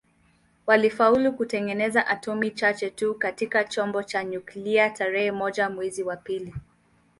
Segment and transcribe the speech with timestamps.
[0.67, 6.53] Walifaulu kutengeneza atomi chache tu katika chombo cha nyuklia tarehe moja mwezi wa pili